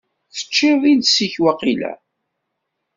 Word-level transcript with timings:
Teččiḍ 0.33 0.81
iles-ik 0.91 1.33
waqila? 1.43 1.93